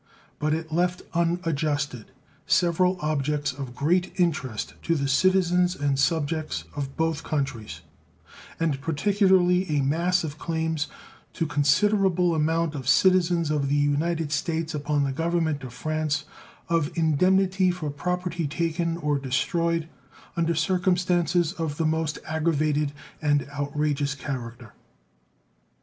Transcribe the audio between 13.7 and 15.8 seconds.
United States upon the Government of